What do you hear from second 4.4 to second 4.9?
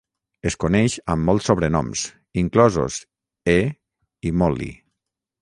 "Molly".